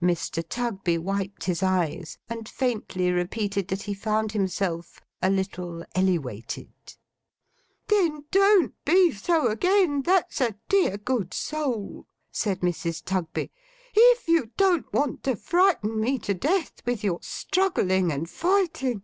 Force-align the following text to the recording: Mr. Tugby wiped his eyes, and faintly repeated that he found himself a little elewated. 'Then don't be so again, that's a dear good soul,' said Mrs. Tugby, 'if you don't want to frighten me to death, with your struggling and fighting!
Mr. 0.00 0.40
Tugby 0.48 0.98
wiped 0.98 1.46
his 1.46 1.60
eyes, 1.60 2.16
and 2.30 2.48
faintly 2.48 3.10
repeated 3.10 3.66
that 3.66 3.82
he 3.82 3.92
found 3.92 4.30
himself 4.30 5.00
a 5.20 5.28
little 5.28 5.84
elewated. 5.96 6.70
'Then 7.88 8.24
don't 8.30 8.72
be 8.84 9.10
so 9.10 9.48
again, 9.48 10.02
that's 10.02 10.40
a 10.40 10.54
dear 10.68 10.96
good 10.96 11.34
soul,' 11.34 12.06
said 12.30 12.60
Mrs. 12.60 13.02
Tugby, 13.04 13.50
'if 13.94 14.28
you 14.28 14.52
don't 14.56 14.92
want 14.92 15.24
to 15.24 15.34
frighten 15.34 15.98
me 15.98 16.20
to 16.20 16.34
death, 16.34 16.74
with 16.86 17.02
your 17.02 17.18
struggling 17.20 18.12
and 18.12 18.30
fighting! 18.30 19.02